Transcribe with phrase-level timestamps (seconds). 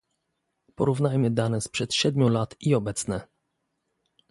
[0.75, 3.27] Porównajmy dane sprzed siedmiu lat i obecne